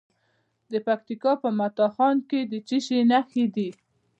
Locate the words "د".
0.71-0.73, 2.51-2.53